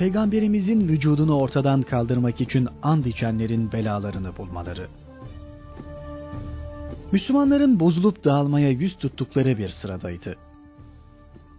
[0.00, 4.88] Peygamberimizin vücudunu ortadan kaldırmak için and içenlerin belalarını bulmaları.
[7.12, 10.36] Müslümanların bozulup dağılmaya yüz tuttukları bir sıradaydı.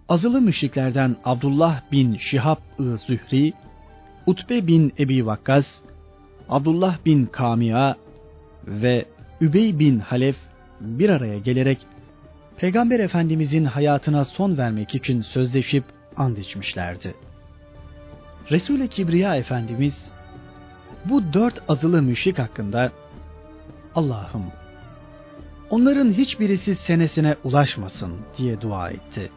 [0.10, 3.54] Azılı müşriklerden Abdullah bin Şihab-ı Zühri,
[4.26, 5.82] Utbe bin Ebi Vakkas,
[6.50, 7.96] Abdullah bin Kamia
[8.68, 9.06] ve
[9.42, 10.36] Übey bin Halef
[10.80, 11.78] bir araya gelerek
[12.58, 15.84] Peygamber Efendimizin hayatına son vermek için sözleşip
[16.18, 17.16] and içmişlerdi.
[18.50, 20.12] Resul-i Kibriya Efendimiz
[21.06, 22.92] bu dört azılı müşrik hakkında
[23.96, 24.44] Allah'ım
[25.72, 29.30] onların hiçbirisi senesine ulaşmasın diye dua etti.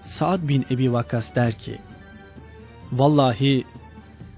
[0.00, 1.78] Saad bin Ebi Vakkas der ki,
[2.92, 3.64] Vallahi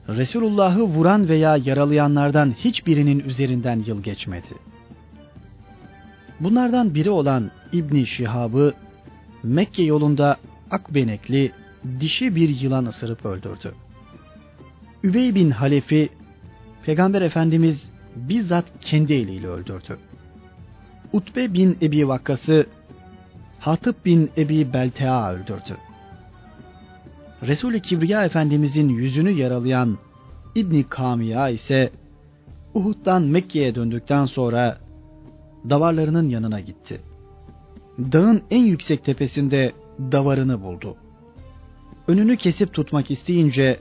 [0.08, 4.54] Resulullah'ı vuran veya yaralayanlardan hiçbirinin üzerinden yıl geçmedi.
[6.40, 8.74] Bunlardan biri olan İbni Şihab'ı
[9.42, 10.36] Mekke yolunda
[10.70, 11.52] akbenekli
[12.00, 13.74] dişi bir yılan ısırıp öldürdü.
[15.02, 16.08] Übey bin Halef'i
[16.84, 19.98] Peygamber Efendimiz bizzat kendi eliyle öldürdü.
[21.12, 22.66] Utbe bin Ebi Vakkas'ı
[23.58, 25.76] Hatip bin Ebi Beltea öldürdü.
[27.42, 29.98] Resul-i Kibriya Efendimizin yüzünü yaralayan
[30.54, 31.90] İbni Kamiya ise
[32.74, 34.78] Uhud'dan Mekke'ye döndükten sonra
[35.70, 37.00] davarlarının yanına gitti.
[37.98, 39.72] Dağın en yüksek tepesinde
[40.12, 40.96] davarını buldu.
[42.08, 43.80] Önünü kesip tutmak isteyince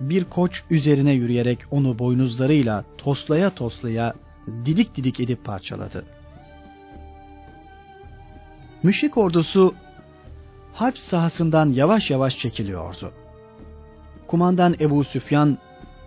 [0.00, 4.14] bir koç üzerine yürüyerek onu boynuzlarıyla toslaya toslaya
[4.64, 6.04] didik didik edip parçaladı.
[8.82, 9.74] Müşrik ordusu
[10.72, 13.12] harp sahasından yavaş yavaş çekiliyordu.
[14.26, 15.58] Kumandan Ebu Süfyan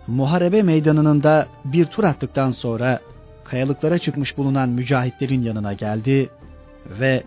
[0.06, 3.00] muharebe meydanının da bir tur attıktan sonra
[3.44, 6.30] kayalıklara çıkmış bulunan mücahitlerin yanına geldi
[7.00, 7.24] ve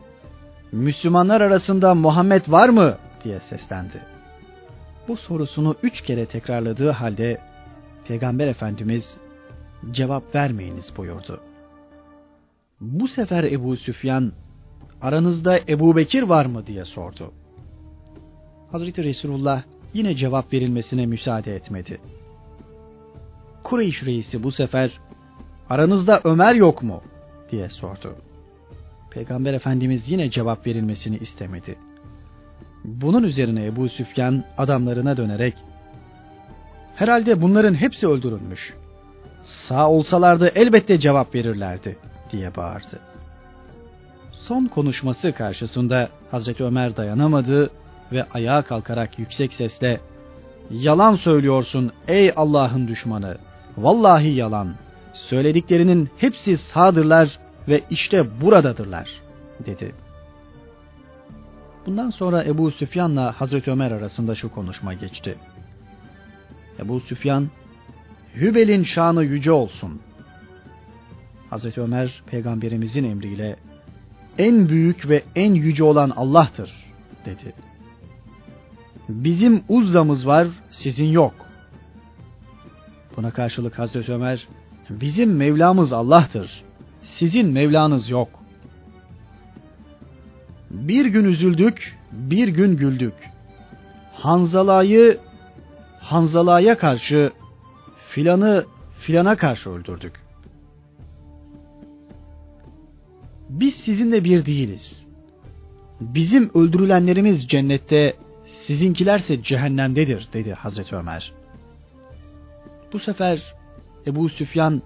[0.72, 4.17] Müslümanlar arasında Muhammed var mı diye seslendi.
[5.08, 7.42] Bu sorusunu üç kere tekrarladığı halde
[8.08, 9.18] Peygamber Efendimiz
[9.92, 11.42] cevap vermeyiniz buyurdu.
[12.82, 14.32] Bu sefer Ebu Süfyan
[15.02, 17.32] aranızda Ebu Bekir var mı diye sordu.
[18.72, 19.64] Hazreti Resulullah
[19.94, 22.02] yine cevap verilmesine müsaade etmedi.
[23.64, 25.00] Kureyş reisi bu sefer
[25.70, 27.04] aranızda Ömer yok mu
[27.52, 28.16] diye sordu.
[29.12, 31.87] Peygamber Efendimiz yine cevap verilmesini istemedi.
[32.84, 35.54] Bunun üzerine Ebu Süfyan adamlarına dönerek
[36.96, 38.74] herhalde bunların hepsi öldürülmüş.
[39.42, 41.98] Sağ olsalardı elbette cevap verirlerdi
[42.32, 43.00] diye bağırdı.
[44.32, 47.70] Son konuşması karşısında Hazreti Ömer dayanamadı
[48.12, 50.00] ve ayağa kalkarak yüksek sesle
[50.72, 53.38] Yalan söylüyorsun ey Allah'ın düşmanı.
[53.78, 54.76] Vallahi yalan.
[55.14, 59.10] Söylediklerinin hepsi sağdırlar ve işte buradadırlar
[59.66, 59.96] dedi.
[61.88, 65.36] Bundan sonra Ebu Süfyan'la Hazreti Ömer arasında şu konuşma geçti.
[66.80, 67.48] Ebu Süfyan,
[68.36, 70.02] Hübel'in şanı yüce olsun.
[71.50, 73.56] Hazreti Ömer peygamberimizin emriyle
[74.38, 76.74] en büyük ve en yüce olan Allah'tır
[77.26, 77.54] dedi.
[79.10, 81.34] Bizim Uzza'mız var, sizin yok.
[83.18, 84.48] Buna karşılık Hazreti Ömer,
[84.90, 86.64] bizim Mevlamız Allah'tır,
[87.02, 88.47] sizin Mevlanız yok.
[90.72, 93.14] Bir gün üzüldük, bir gün güldük.
[94.14, 95.18] Hanzala'yı
[96.00, 97.32] Hanzala'ya karşı,
[98.10, 98.66] filanı
[99.00, 100.14] filana karşı öldürdük.
[103.50, 105.08] Biz sizinle bir değiliz.
[106.02, 108.14] Bizim öldürülenlerimiz cennette,
[108.46, 111.34] sizinkilerse cehennemdedir dedi Hazreti Ömer.
[112.94, 113.56] Bu sefer
[114.08, 114.82] Ebu Süfyan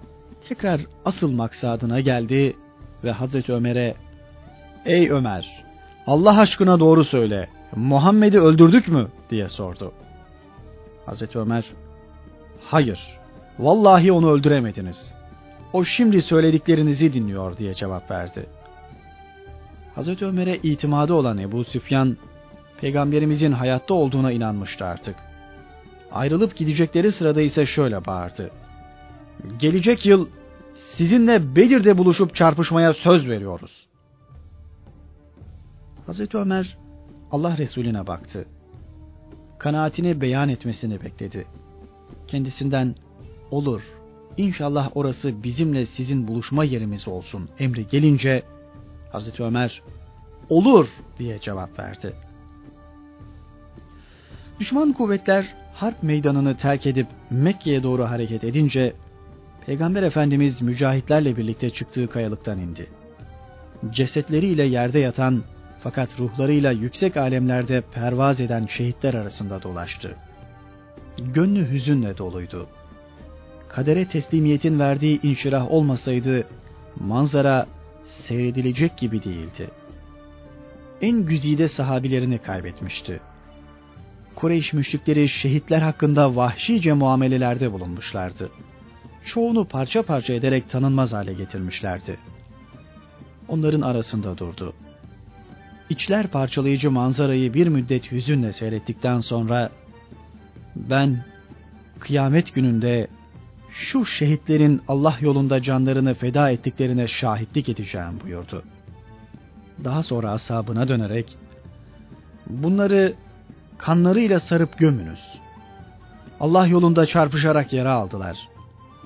[0.48, 2.56] tekrar asıl maksadına geldi
[3.04, 3.94] ve Hazreti Ömer'e
[4.86, 5.64] Ey Ömer
[6.06, 9.92] Allah aşkına doğru söyle Muhammed'i öldürdük mü diye sordu.
[11.06, 11.64] Hazreti Ömer
[12.60, 13.18] hayır
[13.58, 15.14] vallahi onu öldüremediniz.
[15.72, 18.46] O şimdi söylediklerinizi dinliyor diye cevap verdi.
[19.94, 22.16] Hazreti Ömer'e itimadı olan Ebu Süfyan
[22.80, 25.16] peygamberimizin hayatta olduğuna inanmıştı artık.
[26.12, 28.50] Ayrılıp gidecekleri sırada ise şöyle bağırdı.
[29.58, 30.28] Gelecek yıl
[30.74, 33.81] sizinle Bedir'de buluşup çarpışmaya söz veriyoruz.
[36.12, 36.78] Hazreti Ömer
[37.30, 38.44] Allah Resulüne baktı.
[39.58, 41.46] Kanaatini beyan etmesini bekledi.
[42.26, 42.94] Kendisinden
[43.50, 43.82] olur
[44.36, 48.42] İnşallah orası bizimle sizin buluşma yerimiz olsun emri gelince
[49.12, 49.82] Hazreti Ömer
[50.48, 50.88] olur
[51.18, 52.12] diye cevap verdi.
[54.60, 58.92] Düşman kuvvetler harp meydanını terk edip Mekke'ye doğru hareket edince
[59.66, 62.90] Peygamber Efendimiz mücahitlerle birlikte çıktığı kayalıktan indi.
[63.90, 65.42] Cesetleriyle yerde yatan
[65.82, 70.16] fakat ruhlarıyla yüksek alemlerde pervaz eden şehitler arasında dolaştı.
[71.18, 72.66] Gönlü hüzünle doluydu.
[73.68, 76.46] Kadere teslimiyetin verdiği inşirah olmasaydı
[77.00, 77.66] manzara
[78.04, 79.70] seyredilecek gibi değildi.
[81.00, 83.20] En güzide sahabilerini kaybetmişti.
[84.34, 88.50] Kureyş müşrikleri şehitler hakkında vahşice muamelelerde bulunmuşlardı.
[89.24, 92.18] Çoğunu parça parça ederek tanınmaz hale getirmişlerdi.
[93.48, 94.74] Onların arasında durdu.
[95.92, 99.70] İçler parçalayıcı manzarayı bir müddet hüzünle seyrettikten sonra
[100.76, 101.24] ben
[102.00, 103.08] kıyamet gününde
[103.70, 108.62] şu şehitlerin Allah yolunda canlarını feda ettiklerine şahitlik edeceğim buyurdu.
[109.84, 111.36] Daha sonra ashabına dönerek
[112.46, 113.14] bunları
[113.78, 115.20] kanlarıyla sarıp gömünüz.
[116.40, 118.36] Allah yolunda çarpışarak yara aldılar.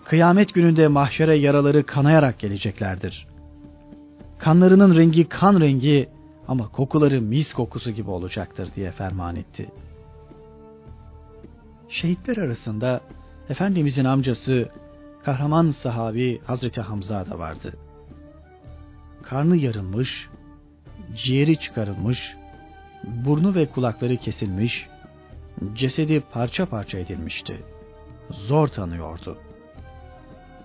[0.05, 3.27] Kıyamet gününde mahşere yaraları kanayarak geleceklerdir.
[4.39, 6.16] Kanlarının rengi kan rengi
[6.48, 9.70] ama kokuları mis kokusu gibi olacaktır diye ferman etti.
[11.88, 13.00] Şehitler arasında
[13.48, 14.69] Efendimizin amcası
[15.25, 17.72] kahraman sahabi Hazreti Hamza da vardı.
[19.22, 20.28] Karnı yarılmış,
[21.16, 22.34] ciğeri çıkarılmış,
[23.04, 24.88] burnu ve kulakları kesilmiş,
[25.75, 27.62] cesedi parça parça edilmişti.
[28.31, 29.38] Zor tanıyordu.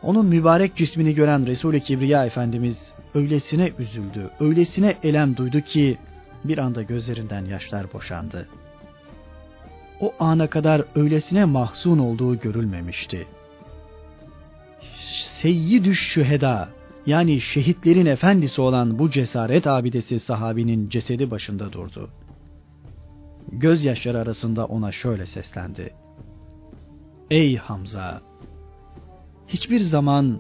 [0.04, 5.98] Onun mübarek cismini gören Resul-i Kibriya Efendimiz öylesine üzüldü, öylesine elem duydu ki
[6.44, 8.48] bir anda gözlerinden yaşlar boşandı.
[10.00, 13.28] O ana kadar öylesine mahzun olduğu görülmemişti.
[15.24, 16.70] Seyyidü şüheda
[17.06, 22.10] yani şehitlerin efendisi olan bu cesaret abidesi sahabinin cesedi başında durdu.
[23.52, 25.94] Gözyaşları arasında ona şöyle seslendi.
[27.30, 28.31] Ey Hamza!
[29.54, 30.40] Hiçbir zaman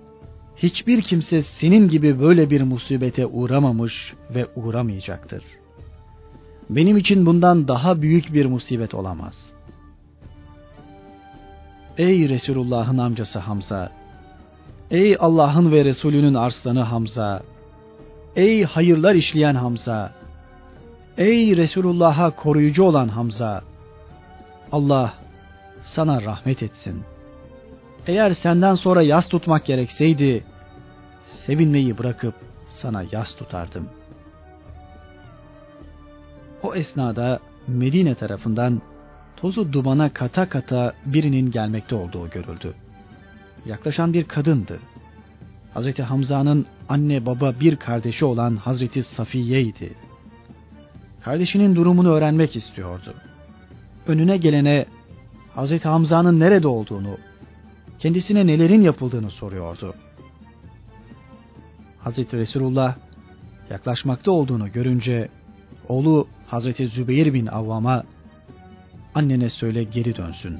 [0.55, 5.43] hiçbir kimse senin gibi böyle bir musibete uğramamış ve uğramayacaktır.
[6.69, 9.53] Benim için bundan daha büyük bir musibet olamaz.
[11.97, 13.91] Ey Resulullah'ın amcası Hamza!
[14.91, 17.43] Ey Allah'ın ve Resulünün arslanı Hamza!
[18.35, 20.11] Ey hayırlar işleyen Hamza!
[21.17, 23.63] Ey Resulullah'a koruyucu olan Hamza!
[24.71, 25.13] Allah
[25.81, 27.03] sana rahmet etsin.
[28.11, 30.43] Eğer senden sonra yas tutmak gerekseydi,
[31.23, 32.33] sevinmeyi bırakıp
[32.67, 33.89] sana yas tutardım.
[36.63, 38.81] O esnada Medine tarafından
[39.37, 42.73] tozu dumana kata kata birinin gelmekte olduğu görüldü.
[43.65, 44.79] Yaklaşan bir kadındı.
[45.73, 49.93] Hazreti Hamza'nın anne baba bir kardeşi olan Hazreti Safiye'ydi.
[51.23, 53.13] Kardeşinin durumunu öğrenmek istiyordu.
[54.07, 54.85] Önüne gelene
[55.55, 57.17] Hazreti Hamza'nın nerede olduğunu,
[58.01, 59.95] kendisine nelerin yapıldığını soruyordu.
[61.99, 62.97] Hazreti Resulullah
[63.69, 65.29] yaklaşmakta olduğunu görünce
[65.87, 68.03] oğlu Hazreti Zübeyir bin Avvam'a
[69.15, 70.59] annene söyle geri dönsün.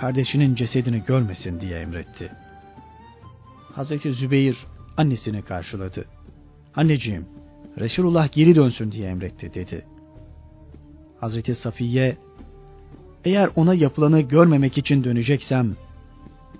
[0.00, 2.32] Kardeşinin cesedini görmesin diye emretti.
[3.72, 6.04] Hazreti Zübeyir annesini karşıladı.
[6.74, 7.26] Anneciğim,
[7.78, 9.86] Resulullah geri dönsün diye emretti dedi.
[11.20, 12.16] Hazreti Safiye,
[13.24, 15.76] eğer ona yapılanı görmemek için döneceksem,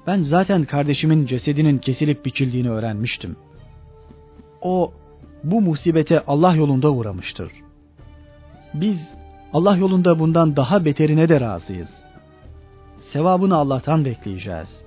[0.06, 3.36] ben zaten kardeşimin cesedinin kesilip biçildiğini öğrenmiştim.
[4.62, 4.92] O,
[5.44, 7.52] bu musibete Allah yolunda uğramıştır.
[8.74, 9.14] Biz
[9.52, 12.04] Allah yolunda bundan daha beterine de razıyız.
[12.98, 14.84] Sevabını Allah'tan bekleyeceğiz.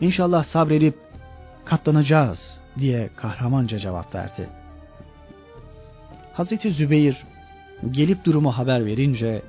[0.00, 0.94] İnşallah sabredip
[1.64, 4.48] katlanacağız diye kahramanca cevap verdi.
[6.32, 7.24] Hazreti Zübeyir
[7.90, 9.42] gelip durumu haber verince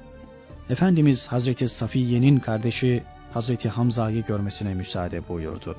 [0.69, 5.75] Efendimiz Hazreti Safiye'nin kardeşi Hazreti Hamza'yı görmesine müsaade buyurdu.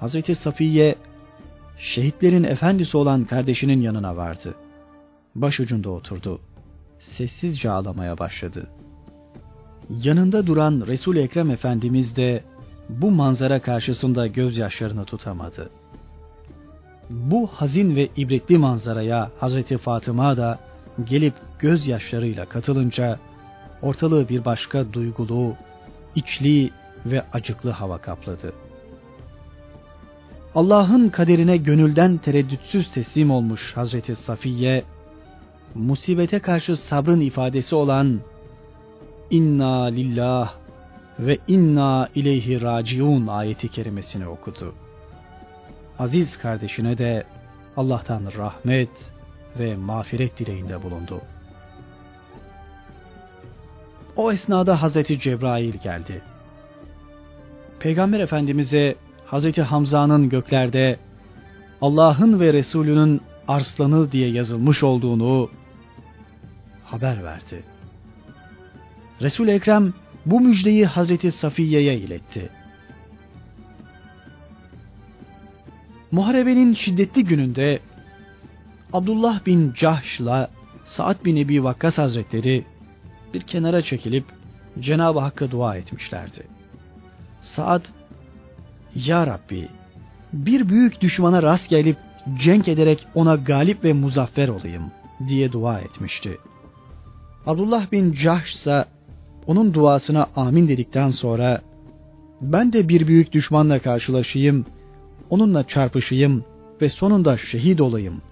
[0.00, 0.94] Hazreti Safiye
[1.78, 4.54] şehitlerin efendisi olan kardeşinin yanına vardı.
[5.34, 6.40] Başucunda oturdu
[6.98, 8.66] sessizce ağlamaya başladı.
[9.90, 12.44] Yanında duran Resul Ekrem Efendimiz de
[12.88, 15.70] bu manzara karşısında gözyaşlarını tutamadı.
[17.10, 20.58] Bu hazin ve ibretli manzaraya Hazreti Fatıma da
[21.04, 23.18] gelip gözyaşlarıyla katılınca
[23.82, 25.54] ortalığı bir başka duygulu,
[26.14, 26.70] içli
[27.06, 28.52] ve acıklı hava kapladı.
[30.54, 34.84] Allah'ın kaderine gönülden tereddütsüz teslim olmuş Hazreti Safiye
[35.74, 38.20] musibete karşı sabrın ifadesi olan
[39.30, 40.54] İnna lillah
[41.18, 44.74] ve inna ileyhi raciun ayeti kerimesini okudu.
[45.98, 47.24] Aziz kardeşine de
[47.76, 49.12] Allah'tan rahmet
[49.58, 51.20] ve mağfiret dileğinde bulundu.
[54.16, 56.22] O esnada Hazreti Cebrail geldi.
[57.80, 60.98] Peygamber Efendimiz'e Hazreti Hamza'nın göklerde
[61.80, 65.50] Allah'ın ve Resulünün arslanı diye yazılmış olduğunu
[66.84, 67.62] haber verdi.
[69.20, 69.94] resul Ekrem
[70.26, 72.50] bu müjdeyi Hazreti Safiye'ye iletti.
[76.10, 77.80] Muharebenin şiddetli gününde
[78.92, 80.50] Abdullah bin Cahş'la
[80.84, 82.64] Sa'd bin Ebi Vakkas Hazretleri
[83.34, 84.24] bir kenara çekilip
[84.80, 86.46] Cenab-ı Hakk'a dua etmişlerdi.
[87.40, 87.84] Sa'd,
[88.94, 89.68] Ya Rabbi,
[90.32, 91.96] bir büyük düşmana rast gelip
[92.38, 94.82] cenk ederek ona galip ve muzaffer olayım
[95.28, 96.38] diye dua etmişti.
[97.46, 98.84] Abdullah bin Cahş ise
[99.46, 101.62] onun duasına amin dedikten sonra
[102.40, 104.66] ben de bir büyük düşmanla karşılaşayım,
[105.30, 106.44] onunla çarpışayım
[106.82, 108.22] ve sonunda şehit olayım.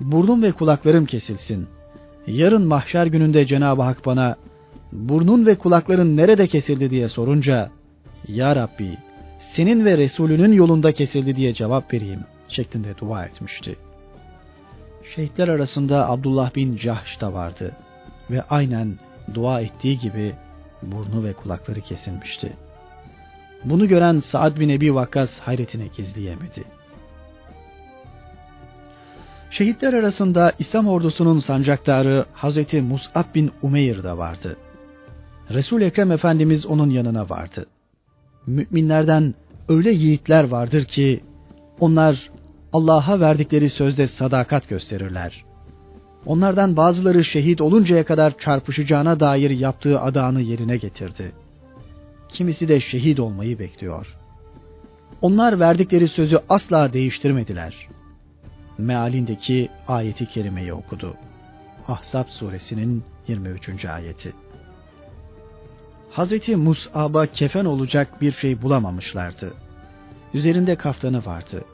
[0.00, 1.66] Burnum ve kulaklarım kesilsin.
[2.26, 4.36] Yarın mahşer gününde Cenab-ı Hak bana
[4.92, 7.70] burnun ve kulakların nerede kesildi diye sorunca
[8.28, 8.98] Ya Rabbi
[9.38, 13.76] senin ve Resulünün yolunda kesildi diye cevap vereyim şeklinde dua etmişti.
[15.14, 17.76] Şehitler arasında Abdullah bin Cahş da vardı
[18.30, 18.98] ve aynen
[19.34, 20.34] dua ettiği gibi
[20.82, 22.52] burnu ve kulakları kesilmişti.
[23.64, 26.64] Bunu gören Saad bin Ebi Vakkas hayretine gizleyemedi.
[29.52, 34.56] Şehitler arasında İslam ordusunun sancaktarı Hazreti Mus'ab bin Umeyr de vardı.
[35.50, 37.66] resul Ekrem Efendimiz onun yanına vardı.
[38.46, 39.34] Müminlerden
[39.68, 41.20] öyle yiğitler vardır ki
[41.80, 42.30] onlar
[42.72, 45.44] Allah'a verdikleri sözde sadakat gösterirler.
[46.26, 51.32] Onlardan bazıları şehit oluncaya kadar çarpışacağına dair yaptığı adağını yerine getirdi.
[52.28, 54.16] Kimisi de şehit olmayı bekliyor.
[55.22, 57.88] Onlar verdikleri sözü asla değiştirmediler.
[58.82, 61.16] Mealindeki ayeti kerimeyi okudu.
[61.88, 63.84] Ahzab suresinin 23.
[63.84, 64.32] ayeti.
[66.10, 69.54] Hazreti Mus'ab'a kefen olacak bir şey bulamamışlardı.
[70.34, 71.64] Üzerinde kaftanı vardı.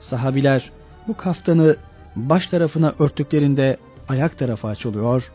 [0.00, 0.70] Sahabiler
[1.08, 1.76] bu kaftanı
[2.16, 3.76] baş tarafına örttüklerinde
[4.08, 5.32] ayak tarafı açılıyor,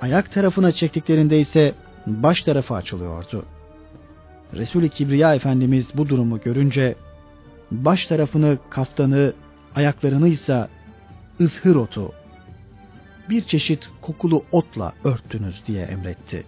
[0.00, 1.74] ayak tarafına çektiklerinde ise
[2.06, 3.44] baş tarafı açılıyordu.
[4.52, 6.94] Resul-i Kibriya Efendimiz bu durumu görünce
[7.70, 9.32] baş tarafını kaftanı,
[9.74, 10.68] ayaklarını ise
[11.40, 12.12] ızhır otu,
[13.30, 16.44] bir çeşit kokulu otla örttünüz diye emretti.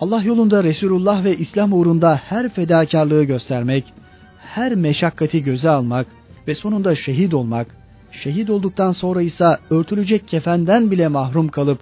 [0.00, 3.92] Allah yolunda Resulullah ve İslam uğrunda her fedakarlığı göstermek,
[4.38, 6.06] her meşakkati göze almak
[6.48, 7.76] ve sonunda şehit olmak,
[8.12, 11.80] şehit olduktan sonra ise örtülecek kefenden bile mahrum kalıp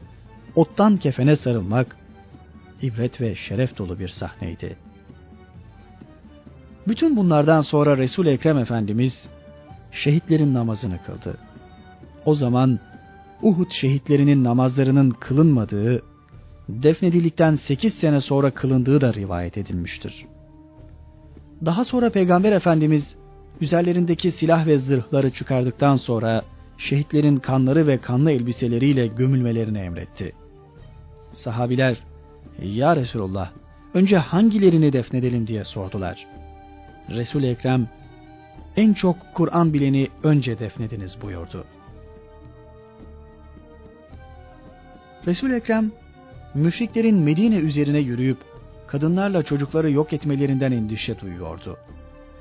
[0.55, 1.97] ottan kefene sarılmak,
[2.83, 4.88] ibret ve şeref dolu bir sahneydi.
[6.89, 9.31] Bütün bunlardan sonra resul Ekrem Efendimiz
[9.91, 11.37] şehitlerin namazını kıldı.
[12.25, 12.79] O zaman
[13.43, 16.03] Uhud şehitlerinin namazlarının kılınmadığı,
[16.69, 20.27] defnedildikten 8 sene sonra kılındığı da rivayet edilmiştir.
[21.65, 23.17] Daha sonra Peygamber Efendimiz
[23.61, 26.43] üzerlerindeki silah ve zırhları çıkardıktan sonra
[26.79, 30.33] şehitlerin kanları ve kanlı elbiseleriyle gömülmelerini emretti.
[31.33, 31.97] Sahabiler,
[32.63, 33.51] Ya Resulullah,
[33.95, 36.38] önce hangilerini defnedelim diye sordular.
[37.11, 37.89] Resul Ekrem,
[38.77, 41.65] en çok Kur'an bileni önce defnediniz buyurdu.
[45.27, 45.93] resul Ekrem,
[46.55, 48.39] müşriklerin Medine üzerine yürüyüp
[48.87, 51.77] kadınlarla çocukları yok etmelerinden endişe duyuyordu.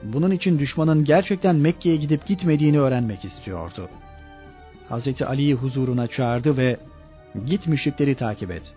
[0.04, 3.90] Bunun için düşmanın gerçekten Mekke'ye gidip gitmediğini öğrenmek istiyordu.
[4.90, 6.78] Hazreti Ali'yi huzuruna çağırdı ve
[7.46, 8.76] git müşrikleri takip et.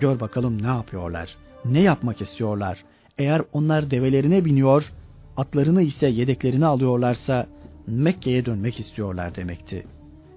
[0.00, 2.84] Gör bakalım ne yapıyorlar, ne yapmak istiyorlar.
[3.18, 4.92] Eğer onlar develerine biniyor,
[5.36, 7.46] atlarını ise yedeklerini alıyorlarsa
[7.86, 9.86] Mekke'ye dönmek istiyorlar demekti.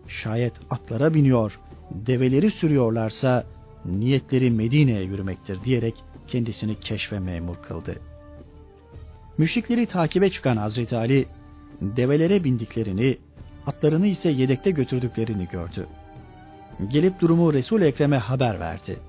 [0.07, 1.59] Şayet atlara biniyor,
[1.91, 3.43] develeri sürüyorlarsa
[3.85, 5.95] niyetleri Medine'ye yürümektir diyerek
[6.27, 7.95] kendisini keşfe memur kıldı.
[9.37, 11.25] Müşrikleri takibe çıkan Hazreti Ali,
[11.81, 13.17] develere bindiklerini,
[13.67, 15.87] atlarını ise yedekte götürdüklerini gördü.
[16.87, 18.99] Gelip durumu resul Ekrem'e haber verdi.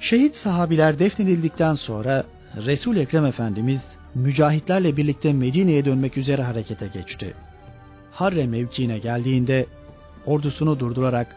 [0.00, 2.24] Şehit sahabiler defnedildikten sonra
[2.56, 7.34] resul Ekrem Efendimiz mücahitlerle birlikte Medine'ye dönmek üzere harekete geçti.
[8.12, 9.66] Harre mevkiine geldiğinde
[10.26, 11.36] ordusunu durdurarak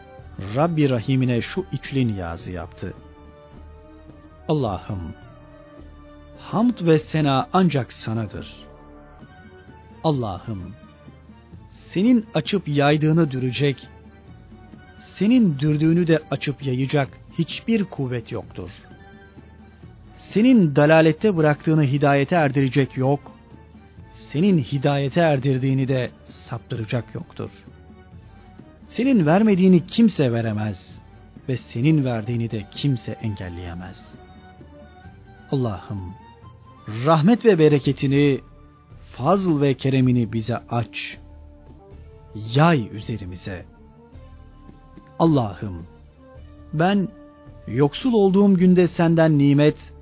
[0.54, 2.94] Rabbi Rahim'ine şu içli niyazı yaptı.
[4.48, 5.14] Allah'ım
[6.38, 8.56] hamd ve sena ancak sanadır.
[10.04, 10.74] Allah'ım
[11.70, 13.88] senin açıp yaydığını dürecek,
[15.00, 17.08] senin dürdüğünü de açıp yayacak
[17.38, 18.70] hiçbir kuvvet yoktur.
[20.30, 23.20] Senin dalalette bıraktığını hidayete erdirecek yok,
[24.12, 27.50] senin hidayete erdirdiğini de saptıracak yoktur.
[28.88, 30.98] Senin vermediğini kimse veremez
[31.48, 34.14] ve senin verdiğini de kimse engelleyemez.
[35.52, 36.14] Allah'ım
[37.06, 38.40] rahmet ve bereketini,
[39.12, 41.18] fazl ve keremini bize aç.
[42.54, 43.64] Yay üzerimize.
[45.18, 45.86] Allah'ım
[46.72, 47.08] Ben
[47.66, 49.97] yoksul olduğum günde senden nimet,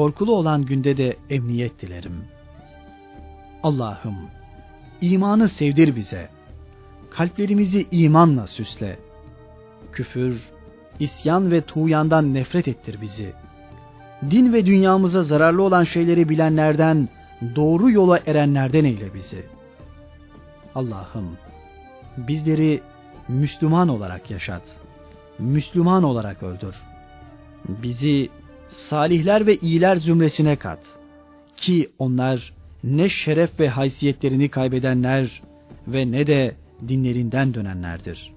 [0.00, 2.24] korkulu olan günde de emniyet dilerim.
[3.62, 4.16] Allah'ım,
[5.00, 6.28] imanı sevdir bize.
[7.10, 8.98] Kalplerimizi imanla süsle.
[9.92, 10.50] Küfür,
[11.00, 13.32] isyan ve tuğyandan nefret ettir bizi.
[14.30, 17.08] Din ve dünyamıza zararlı olan şeyleri bilenlerden,
[17.56, 19.46] doğru yola erenlerden eyle bizi.
[20.74, 21.36] Allah'ım,
[22.16, 22.80] bizleri
[23.28, 24.80] Müslüman olarak yaşat.
[25.38, 26.74] Müslüman olarak öldür.
[27.68, 28.30] Bizi
[28.70, 30.78] salihler ve iyiler zümresine kat.
[31.56, 32.52] Ki onlar
[32.84, 35.42] ne şeref ve haysiyetlerini kaybedenler
[35.86, 36.54] ve ne de
[36.88, 38.32] dinlerinden dönenlerdir.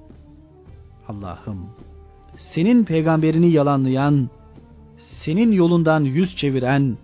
[1.08, 1.70] Allah'ım,
[2.36, 4.30] senin peygamberini yalanlayan,
[4.98, 6.98] senin yolundan yüz çeviren,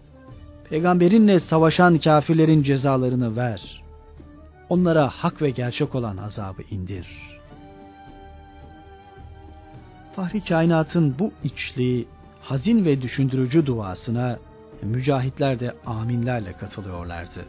[0.70, 3.84] peygamberinle savaşan kafirlerin cezalarını ver.
[4.70, 7.40] Onlara hak ve gerçek olan azabı indir.''
[10.20, 12.08] Fahri kainatın bu içli,
[12.42, 14.40] hazin ve düşündürücü duasına
[14.82, 17.46] mücahitler de aminlerle katılıyorlardı.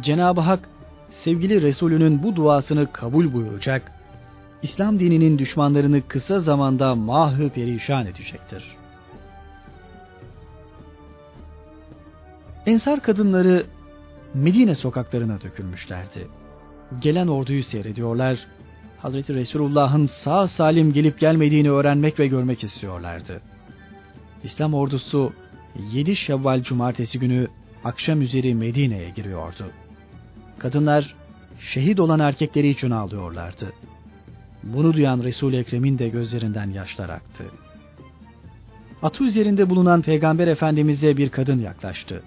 [0.00, 0.68] Cenab-ı Hak
[1.10, 3.92] sevgili Resulünün bu duasını kabul buyuracak,
[4.62, 8.76] İslam dininin düşmanlarını kısa zamanda mahı perişan edecektir.
[12.66, 13.66] Ensar kadınları
[14.34, 16.28] Medine sokaklarına dökülmüşlerdi.
[17.00, 18.46] Gelen orduyu seyrediyorlar
[19.06, 23.40] Hazreti Resulullah'ın sağ salim gelip gelmediğini öğrenmek ve görmek istiyorlardı.
[24.44, 25.32] İslam ordusu
[25.92, 27.48] 7 Şevval Cumartesi günü
[27.84, 29.70] akşam üzeri Medine'ye giriyordu.
[30.58, 31.14] Kadınlar
[31.60, 33.72] şehit olan erkekleri için ağlıyorlardı.
[34.62, 37.44] Bunu duyan Resul-i Ekrem'in de gözlerinden yaşlar aktı.
[39.02, 42.22] Atı üzerinde bulunan Peygamber Efendimiz'e bir kadın yaklaştı.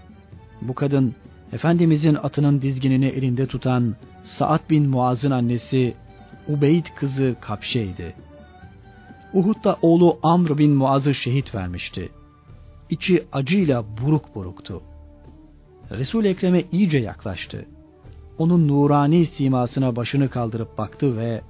[0.62, 1.16] Bu kadın,
[1.54, 5.96] Efendimiz'in atının dizginini elinde tutan Sa'd bin Muaz'ın annesi
[6.48, 8.16] Ubeyd kızı Kapşe'ydi.
[9.34, 12.10] Uhud'da oğlu Amr bin Muaz'ı şehit vermişti.
[12.90, 14.82] İçi acıyla buruk buruktu.
[15.92, 17.66] Resul Ekrem'e iyice yaklaştı.
[18.38, 21.42] Onun nurani simasına başını kaldırıp baktı ve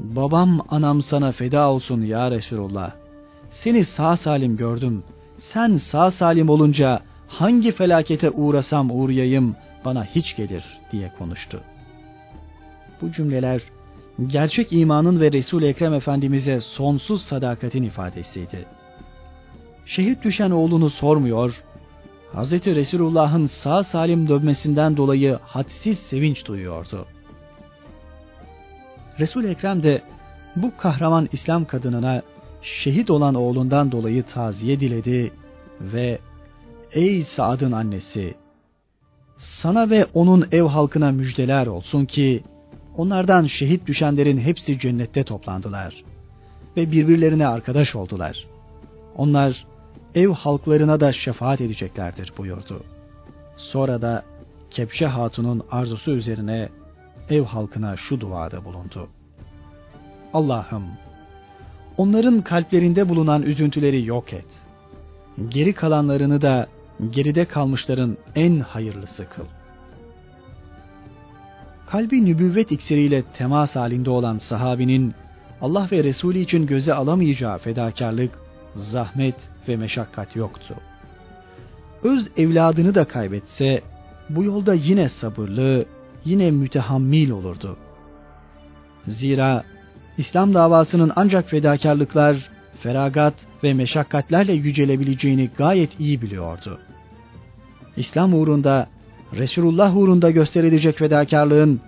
[0.00, 2.92] "Babam anam sana feda olsun ya Resulullah.
[3.50, 5.02] Seni sağ salim gördüm.
[5.38, 11.60] Sen sağ salim olunca hangi felakete uğrasam uğrayayım bana hiç gelir." diye konuştu.
[13.02, 13.62] Bu cümleler
[14.26, 18.66] gerçek imanın ve Resul Ekrem Efendimize sonsuz sadakatin ifadesiydi.
[19.86, 21.64] Şehit düşen oğlunu sormuyor,
[22.34, 22.52] Hz.
[22.52, 27.06] Resulullah'ın sağ salim dönmesinden dolayı hadsiz sevinç duyuyordu.
[29.18, 30.02] Resul Ekrem de
[30.56, 32.22] bu kahraman İslam kadınına
[32.62, 35.32] şehit olan oğlundan dolayı taziye diledi
[35.80, 36.18] ve
[36.92, 38.34] ''Ey Saad'ın annesi,
[39.36, 42.42] sana ve onun ev halkına müjdeler olsun ki
[43.00, 46.04] Onlardan şehit düşenlerin hepsi cennette toplandılar
[46.76, 48.46] ve birbirlerine arkadaş oldular.
[49.16, 49.66] Onlar
[50.14, 52.82] ev halklarına da şefaat edeceklerdir buyurdu.
[53.56, 54.24] Sonra da
[54.70, 56.68] Kepşe Hatun'un arzusu üzerine
[57.30, 59.08] ev halkına şu duada bulundu.
[60.34, 60.84] Allah'ım
[61.96, 64.48] onların kalplerinde bulunan üzüntüleri yok et.
[65.48, 66.66] Geri kalanlarını da
[67.10, 69.44] geride kalmışların en hayırlısı kıl
[71.90, 75.14] kalbi nübüvvet iksiriyle temas halinde olan sahabinin
[75.60, 78.38] Allah ve Resulü için göze alamayacağı fedakarlık,
[78.74, 79.34] zahmet
[79.68, 80.74] ve meşakkat yoktu.
[82.02, 83.82] Öz evladını da kaybetse
[84.28, 85.84] bu yolda yine sabırlı,
[86.24, 87.76] yine mütehammil olurdu.
[89.06, 89.64] Zira
[90.18, 92.50] İslam davasının ancak fedakarlıklar,
[92.80, 96.78] feragat ve meşakkatlerle yücelebileceğini gayet iyi biliyordu.
[97.96, 98.88] İslam uğrunda
[99.32, 101.80] Resulullah uğrunda gösterilecek fedakarlığın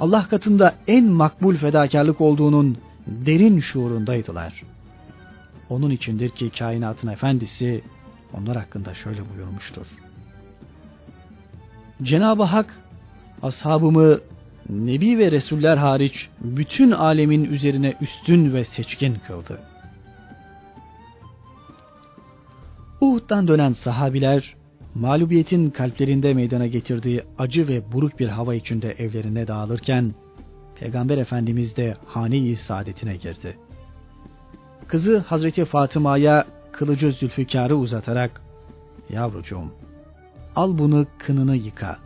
[0.00, 4.62] Allah katında en makbul fedakarlık olduğunun derin şuurundaydılar.
[5.70, 7.82] Onun içindir ki kainatın efendisi
[8.34, 9.86] onlar hakkında şöyle buyurmuştur.
[12.02, 12.80] Cenab-ı Hak
[13.42, 14.20] ashabımı
[14.68, 19.60] Nebi ve Resuller hariç bütün alemin üzerine üstün ve seçkin kıldı.
[23.00, 24.57] Uhud'dan dönen sahabiler
[24.94, 30.14] mağlubiyetin kalplerinde meydana getirdiği acı ve buruk bir hava içinde evlerine dağılırken,
[30.80, 33.58] Peygamber Efendimiz de hane-i saadetine girdi.
[34.88, 38.42] Kızı Hazreti Fatıma'ya kılıcı Zülfikar'ı uzatarak,
[39.10, 39.72] Yavrucuğum,
[40.56, 41.98] al bunu kınını yıka.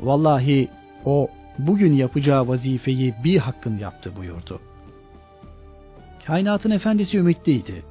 [0.00, 0.68] Vallahi
[1.04, 1.28] o
[1.58, 4.60] bugün yapacağı vazifeyi bir hakkın yaptı buyurdu.
[6.26, 7.84] Kainatın efendisi ümitliydi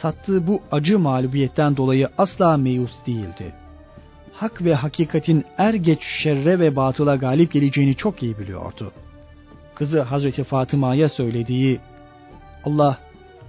[0.00, 3.52] tattığı bu acı mağlubiyetten dolayı asla meyus değildi.
[4.32, 8.92] Hak ve hakikatin er geç şerre ve batıla galip geleceğini çok iyi biliyordu.
[9.74, 11.80] Kızı Hazreti Fatıma'ya söylediği,
[12.64, 12.98] Allah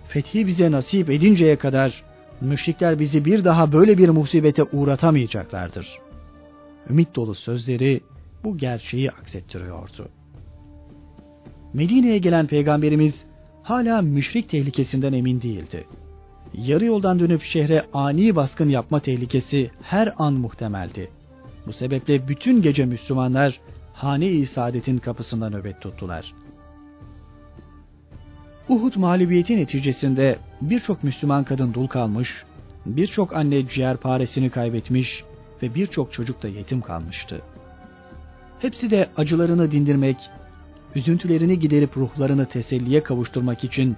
[0.08, 2.04] fethi bize nasip edinceye kadar
[2.42, 6.00] müşrikler bizi bir daha böyle bir musibete uğratamayacaklardır.
[6.90, 8.02] Ümit dolu sözleri
[8.44, 10.10] bu gerçeği aksettiriyordu.
[11.74, 13.26] Medine'ye gelen peygamberimiz
[13.64, 15.88] hala müşrik tehlikesinden emin değildi.
[16.54, 21.12] Yarı yoldan dönüp şehre ani baskın yapma tehlikesi her an muhtemeldi.
[21.68, 23.60] Bu sebeple bütün gece Müslümanlar
[23.94, 26.34] hane-i saadetin kapısında nöbet tuttular.
[28.70, 32.44] Uhud mağlubiyeti neticesinde birçok Müslüman kadın dul kalmış,
[32.86, 35.24] birçok anne ciğer paresini kaybetmiş
[35.64, 37.42] ve birçok çocuk da yetim kalmıştı.
[38.60, 40.18] Hepsi de acılarını dindirmek,
[40.96, 43.98] üzüntülerini giderip ruhlarını teselliye kavuşturmak için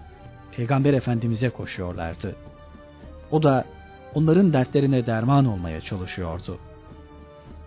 [0.57, 2.35] Peygamber Efendimiz'e koşuyorlardı.
[3.31, 3.65] O da
[4.13, 6.57] onların dertlerine derman olmaya çalışıyordu.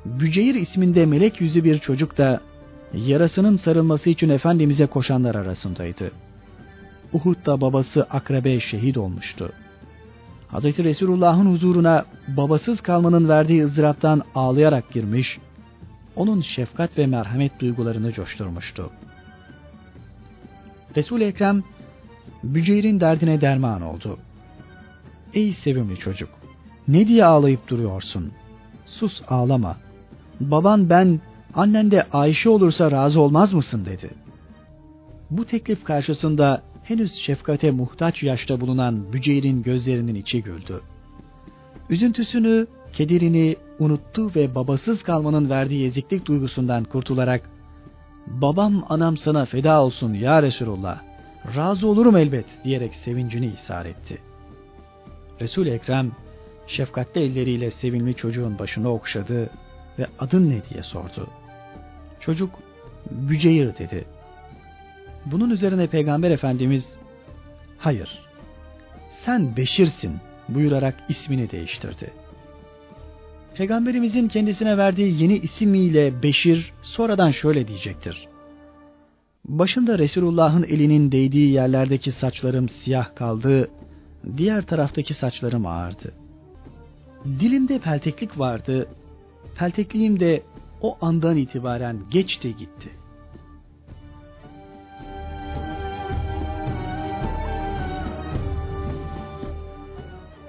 [0.04, 2.40] Büceyir isminde melek yüzü bir çocuk da
[2.94, 6.10] yarasının sarılması için Efendimiz'e koşanlar arasındaydı.
[7.12, 9.52] Uhud'da babası Akrebe şehit olmuştu.
[10.52, 10.64] Hz.
[10.64, 15.38] Resulullah'ın huzuruna babasız kalmanın verdiği ızdıraptan ağlayarak girmiş,
[16.16, 18.90] onun şefkat ve merhamet duygularını coşturmuştu.
[20.96, 21.62] Resul-i Ekrem,
[22.44, 24.18] Büceyr'in derdine derman oldu.
[25.34, 26.28] Ey sevimli çocuk,
[26.88, 28.32] ne diye ağlayıp duruyorsun?
[28.86, 29.76] Sus ağlama.
[30.40, 31.20] Baban ben,
[31.54, 34.10] annen de Ayşe olursa razı olmaz mısın dedi.
[35.30, 40.80] Bu teklif karşısında henüz şefkate muhtaç yaşta bulunan Büceyr'in gözlerinin içi güldü.
[41.90, 47.50] Üzüntüsünü, kederini unuttu ve babasız kalmanın verdiği eziklik duygusundan kurtularak
[48.26, 51.00] babam anam sana feda olsun ya Resulullah,
[51.54, 54.18] razı olurum elbet diyerek sevincini ishar etti.
[55.40, 56.12] Resul-i Ekrem
[56.66, 59.50] şefkatli elleriyle sevimli çocuğun başını okşadı
[59.98, 61.30] ve adın ne diye sordu.
[62.20, 62.50] Çocuk
[63.10, 64.04] Büceyir dedi.
[65.26, 66.98] Bunun üzerine Peygamber Efendimiz
[67.78, 68.26] hayır
[69.10, 70.16] sen Beşir'sin
[70.48, 72.12] buyurarak ismini değiştirdi.
[73.54, 78.28] Peygamberimizin kendisine verdiği yeni isimiyle Beşir sonradan şöyle diyecektir.
[79.48, 83.70] Başımda Resulullah'ın elinin değdiği yerlerdeki saçlarım siyah kaldı,
[84.36, 86.12] diğer taraftaki saçlarım ağardı.
[87.24, 88.88] Dilimde pelteklik vardı,
[89.58, 90.42] peltekliğim de
[90.80, 92.90] o andan itibaren geçti gitti.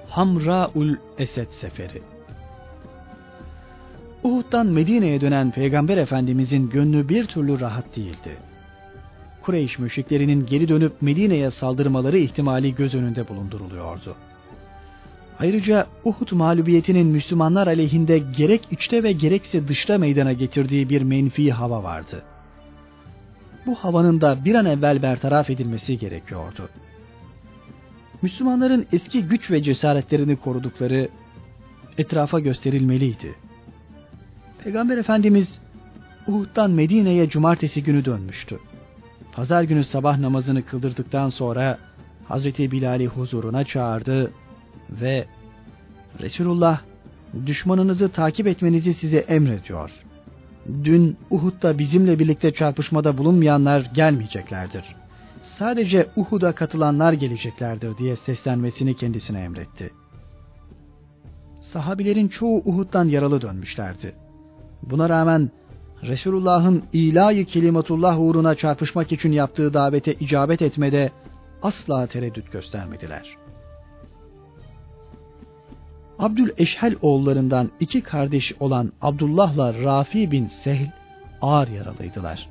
[0.08, 2.02] Hamraul Esed Seferi
[4.22, 8.47] Uhud'dan Medine'ye dönen Peygamber Efendimizin gönlü bir türlü rahat değildi.
[9.42, 14.16] Kureyş müşriklerinin geri dönüp Medine'ye saldırmaları ihtimali göz önünde bulunduruluyordu.
[15.38, 21.82] Ayrıca Uhud mağlubiyetinin Müslümanlar aleyhinde gerek içte ve gerekse dışta meydana getirdiği bir menfi hava
[21.82, 22.22] vardı.
[23.66, 26.68] Bu havanın da bir an evvel bertaraf edilmesi gerekiyordu.
[28.22, 31.08] Müslümanların eski güç ve cesaretlerini korudukları
[31.98, 33.34] etrafa gösterilmeliydi.
[34.64, 35.60] Peygamber Efendimiz
[36.26, 38.58] Uhud'dan Medine'ye cumartesi günü dönmüştü.
[39.38, 41.78] Pazar günü sabah namazını kıldırdıktan sonra
[42.28, 44.32] Hazreti Bilal'i huzuruna çağırdı
[44.90, 45.26] ve
[46.20, 46.80] Resulullah
[47.46, 49.90] düşmanınızı takip etmenizi size emrediyor.
[50.84, 54.84] Dün Uhud'da bizimle birlikte çarpışmada bulunmayanlar gelmeyeceklerdir.
[55.42, 59.90] Sadece Uhud'a katılanlar geleceklerdir diye seslenmesini kendisine emretti.
[61.60, 64.14] Sahabilerin çoğu Uhud'dan yaralı dönmüşlerdi.
[64.82, 65.50] Buna rağmen
[66.02, 71.10] Resulullah'ın ilahi kelimatullah uğruna çarpışmak için yaptığı davete icabet etmede
[71.62, 73.36] asla tereddüt göstermediler.
[76.18, 80.90] Abdül Eşhel oğullarından iki kardeş olan Abdullah'la Rafi bin Sehl
[81.42, 82.48] ağır yaralıydılar.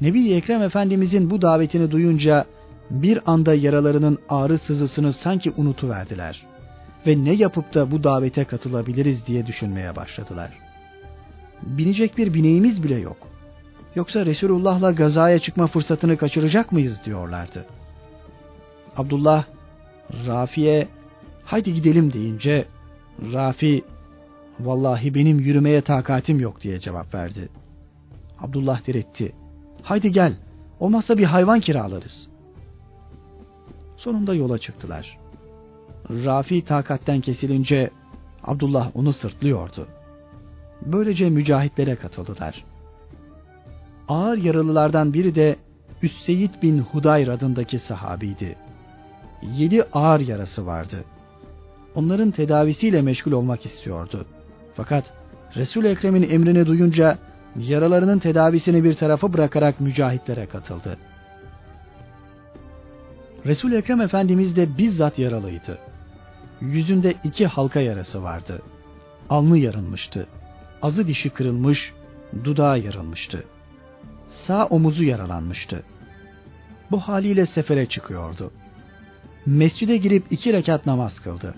[0.00, 2.44] Nebi Ekrem Efendimizin bu davetini duyunca
[2.90, 6.46] bir anda yaralarının ağrı sızısını sanki unutuverdiler
[7.06, 10.63] ve ne yapıp da bu davete katılabiliriz diye düşünmeye başladılar.
[11.62, 13.16] Binecek bir bineğimiz bile yok.
[13.94, 17.66] Yoksa Resulullah'la gazaya çıkma fırsatını kaçıracak mıyız diyorlardı.
[18.96, 19.44] Abdullah
[20.26, 20.88] Rafi'ye
[21.44, 22.64] haydi gidelim deyince
[23.32, 23.84] Rafi
[24.60, 27.48] vallahi benim yürümeye takatim yok diye cevap verdi.
[28.40, 29.32] Abdullah diretti.
[29.82, 30.34] Haydi gel
[30.80, 32.28] olmazsa bir hayvan kiralarız.
[33.96, 35.18] Sonunda yola çıktılar.
[36.10, 37.90] Rafi takatten kesilince
[38.44, 39.88] Abdullah onu sırtlıyordu.
[40.86, 42.64] Böylece mücahitlere katıldılar.
[44.08, 45.56] Ağır yaralılardan biri de
[46.02, 48.56] Üsseyid bin Hudayr adındaki sahabiydi.
[49.42, 51.04] Yedi ağır yarası vardı
[51.94, 54.26] onların tedavisiyle meşgul olmak istiyordu.
[54.74, 55.12] Fakat
[55.56, 57.18] Resul Ekrem'in emrini duyunca
[57.56, 60.98] yaralarının tedavisini bir tarafa bırakarak mücahitlere katıldı.
[63.46, 65.78] resul Ekrem Efendimiz de bizzat yaralıydı.
[66.60, 68.62] Yüzünde iki halka yarası vardı.
[69.30, 70.26] Alnı yarılmıştı.
[70.84, 71.92] Azı dişi kırılmış,
[72.44, 73.44] dudağı yarılmıştı.
[74.28, 75.82] Sağ omuzu yaralanmıştı.
[76.90, 78.50] Bu haliyle sefere çıkıyordu.
[79.46, 81.54] Mescide girip iki rekat namaz kıldı.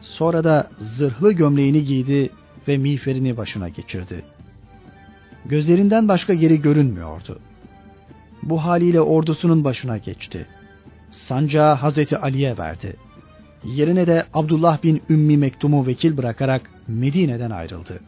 [0.00, 2.30] Sonra da zırhlı gömleğini giydi
[2.68, 4.24] ve miğferini başına geçirdi.
[5.44, 7.38] Gözlerinden başka geri görünmüyordu.
[8.42, 10.46] Bu haliyle ordusunun başına geçti.
[11.10, 12.96] Sancağı Hazreti Ali'ye verdi.
[13.64, 18.00] Yerine de Abdullah bin Ümmi Mektum'u vekil bırakarak Medine'den ayrıldı.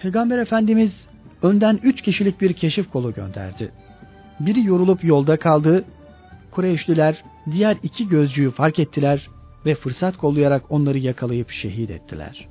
[0.00, 1.08] Peygamber Efendimiz
[1.42, 3.72] önden üç kişilik bir keşif kolu gönderdi.
[4.40, 5.84] Biri yorulup yolda kaldı.
[6.50, 9.28] Kureyşliler diğer iki gözcüyü fark ettiler
[9.66, 12.48] ve fırsat kollayarak onları yakalayıp şehit ettiler.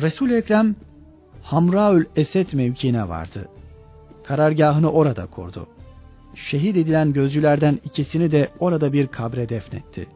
[0.00, 0.76] Resul-i Ekrem
[1.42, 3.48] Hamraül Esed mevkiine vardı.
[4.24, 5.68] Karargahını orada kurdu.
[6.34, 10.06] Şehit edilen gözcülerden ikisini de orada bir kabre defnetti.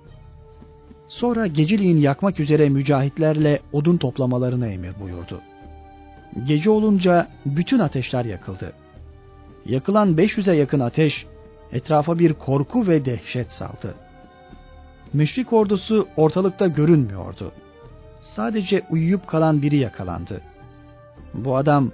[1.15, 5.41] Sonra geceliğin yakmak üzere mücahitlerle odun toplamalarını emir buyurdu.
[6.45, 8.73] Gece olunca bütün ateşler yakıldı.
[9.67, 11.27] Yakılan 500'e yakın ateş
[11.73, 13.95] etrafa bir korku ve dehşet saldı.
[15.13, 17.53] Müşrik ordusu ortalıkta görünmüyordu.
[18.21, 20.41] Sadece uyuyup kalan biri yakalandı.
[21.35, 21.91] Bu adam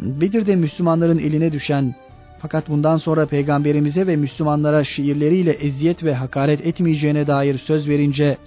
[0.00, 1.94] Bedir'de Müslümanların eline düşen
[2.38, 8.38] fakat bundan sonra peygamberimize ve Müslümanlara şiirleriyle eziyet ve hakaret etmeyeceğine dair söz verince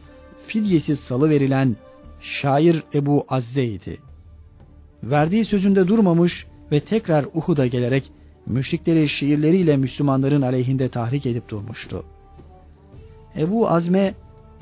[0.48, 1.76] fidyesiz salı verilen
[2.22, 3.98] şair Ebu Azze'ydi.
[5.04, 8.12] Verdiği sözünde durmamış ve tekrar Uhud'a gelerek
[8.46, 12.06] müşrikleri şiirleriyle Müslümanların aleyhinde tahrik edip durmuştu.
[13.38, 14.14] Ebu Azme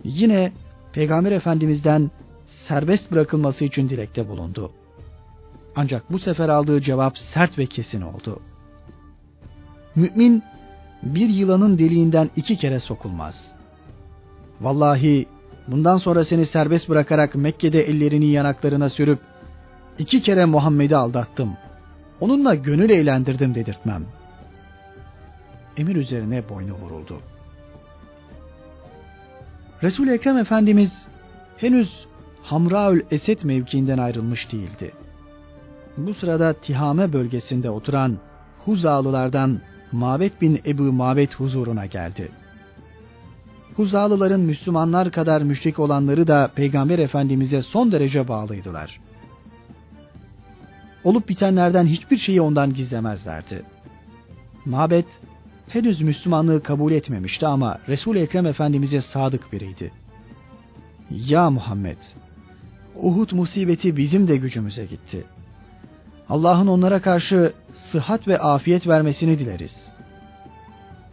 [0.04, 0.52] yine
[0.94, 2.12] Peygamber Efendimiz'den
[2.46, 4.72] serbest bırakılması için dilekte bulundu.
[5.76, 8.40] Ancak bu sefer aldığı cevap sert ve kesin oldu.
[9.96, 10.44] Mümin
[11.04, 13.52] bir yılanın deliğinden iki kere sokulmaz.
[14.62, 15.26] Vallahi
[15.68, 19.20] bundan sonra seni serbest bırakarak Mekke'de ellerini yanaklarına sürüp
[20.00, 21.58] iki kere Muhammed'i aldattım.
[22.20, 24.06] Onunla gönül eğlendirdim dedirtmem.
[25.78, 27.20] Emir üzerine boynu vuruldu.
[29.84, 31.08] Resul Ekrem Efendimiz
[31.58, 32.06] henüz
[32.44, 34.92] Hamraül Esed mevkiinden ayrılmış değildi.
[35.98, 38.18] Bu sırada Tihame bölgesinde oturan
[38.66, 42.32] Huzalılardan Mabet bin Ebu Mabet huzuruna geldi.
[43.76, 49.00] Huzalıların Müslümanlar kadar müşrik olanları da Peygamber Efendimiz'e son derece bağlıydılar.
[51.04, 53.64] Olup bitenlerden hiçbir şeyi ondan gizlemezlerdi.
[54.66, 55.06] Mabet
[55.68, 59.92] henüz Müslümanlığı kabul etmemişti ama Resul-i Ekrem Efendimiz'e sadık biriydi.
[61.12, 61.98] Ya Muhammed!
[62.96, 65.24] Uhud musibeti bizim de gücümüze gitti.
[66.30, 69.92] Allah'ın onlara karşı sıhhat ve afiyet vermesini dileriz.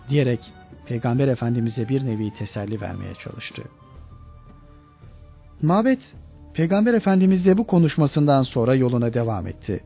[0.09, 0.40] Diyerek
[0.86, 3.62] Peygamber Efendimiz'e bir nevi teselli vermeye çalıştı.
[5.62, 6.14] Mabet,
[6.54, 9.80] Peygamber Efendimiz'le bu konuşmasından sonra yoluna devam etti.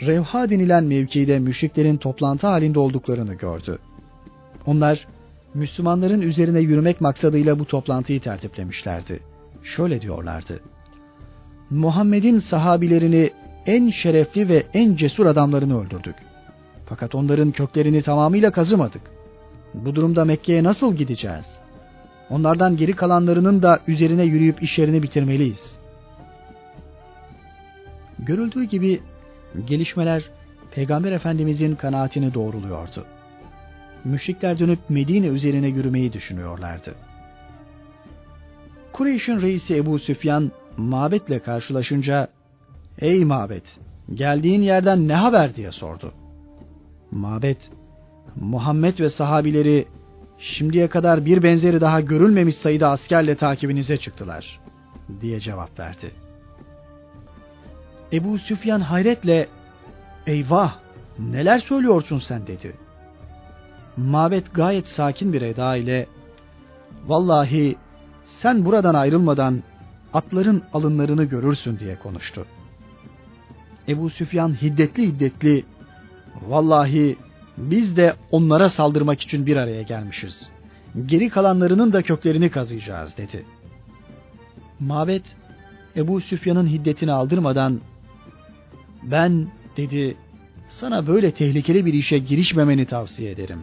[0.00, 3.78] Revha denilen mevkide müşriklerin toplantı halinde olduklarını gördü.
[4.66, 5.06] Onlar,
[5.54, 9.20] Müslümanların üzerine yürümek maksadıyla bu toplantıyı tertiplemişlerdi.
[9.62, 10.60] Şöyle diyorlardı.
[11.70, 13.30] Muhammed'in sahabilerini
[13.66, 16.14] en şerefli ve en cesur adamlarını öldürdük.
[16.92, 19.02] Fakat onların köklerini tamamıyla kazımadık.
[19.74, 21.60] Bu durumda Mekke'ye nasıl gideceğiz?
[22.30, 25.76] Onlardan geri kalanlarının da üzerine yürüyüp işlerini bitirmeliyiz.
[28.18, 29.00] Görüldüğü gibi
[29.64, 30.22] gelişmeler
[30.74, 33.04] Peygamber Efendimizin kanaatini doğruluyordu.
[34.04, 36.94] Müşrikler dönüp Medine üzerine yürümeyi düşünüyorlardı.
[38.92, 42.28] Kureyş'in reisi Ebu Süfyan Mabet'le karşılaşınca
[42.98, 43.78] Ey Mabet,
[44.14, 46.12] geldiğin yerden ne haber diye sordu.
[47.12, 47.70] Mabet,
[48.36, 49.86] Muhammed ve sahabileri
[50.38, 54.60] şimdiye kadar bir benzeri daha görülmemiş sayıda askerle takibinize çıktılar
[55.20, 56.10] diye cevap verdi.
[58.12, 59.48] Ebu Süfyan hayretle
[60.26, 60.74] eyvah
[61.18, 62.76] neler söylüyorsun sen dedi.
[63.96, 66.06] Mabet gayet sakin bir eda ile
[67.06, 67.76] vallahi
[68.24, 69.62] sen buradan ayrılmadan
[70.12, 72.46] atların alınlarını görürsün diye konuştu.
[73.88, 75.64] Ebu Süfyan hiddetli hiddetli
[76.48, 77.16] vallahi
[77.58, 80.48] biz de onlara saldırmak için bir araya gelmişiz.
[81.06, 83.44] Geri kalanlarının da köklerini kazıyacağız dedi.
[84.80, 85.36] Mabet
[85.96, 87.80] Ebu Süfyan'ın hiddetini aldırmadan
[89.02, 90.16] ben dedi
[90.68, 93.60] sana böyle tehlikeli bir işe girişmemeni tavsiye ederim.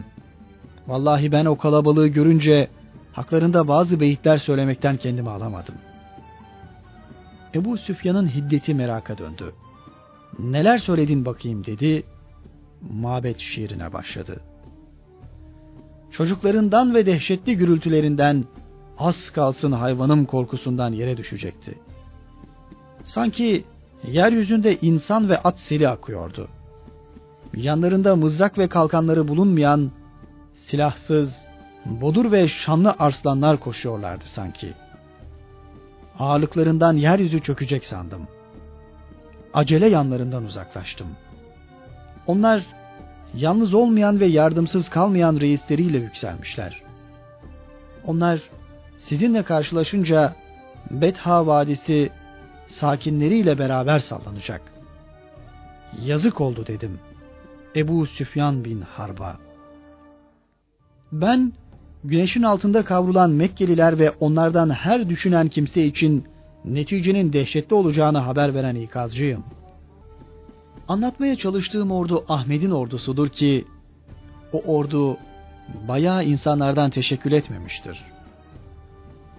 [0.86, 2.68] Vallahi ben o kalabalığı görünce
[3.12, 5.74] haklarında bazı beyitler söylemekten kendimi alamadım.
[7.54, 9.52] Ebu Süfyan'ın hiddeti meraka döndü.
[10.38, 12.02] Neler söyledin bakayım dedi.
[12.80, 14.40] Mabet şiirine başladı.
[16.10, 18.44] çocuklarından ve dehşetli gürültülerinden
[18.98, 21.78] az kalsın hayvanım korkusundan yere düşecekti.
[23.04, 23.64] Sanki
[24.08, 26.48] yeryüzünde insan ve at seli akıyordu.
[27.54, 29.90] Yanlarında mızrak ve kalkanları bulunmayan
[30.54, 31.46] silahsız,
[31.86, 34.74] bodur ve şanlı arslanlar koşuyorlardı sanki.
[36.18, 38.28] Ağırlıklarından yeryüzü çökecek sandım.
[39.54, 41.06] Acele yanlarından uzaklaştım.
[42.30, 42.66] Onlar
[43.34, 46.82] yalnız olmayan ve yardımsız kalmayan reisleriyle yükselmişler.
[48.06, 48.40] Onlar
[48.96, 50.34] sizinle karşılaşınca
[50.90, 52.10] Betha Vadisi
[52.66, 54.62] sakinleriyle beraber sallanacak.
[56.04, 56.98] Yazık oldu dedim.
[57.76, 59.36] Ebu Süfyan bin Harba.
[61.12, 61.52] Ben
[62.04, 66.24] güneşin altında kavrulan Mekkeliler ve onlardan her düşünen kimse için
[66.64, 69.44] neticenin dehşetli olacağını haber veren ikazcıyım.
[70.90, 73.64] Anlatmaya çalıştığım ordu Ahmet'in ordusudur ki
[74.52, 75.16] o ordu
[75.88, 78.04] bayağı insanlardan teşekkür etmemiştir.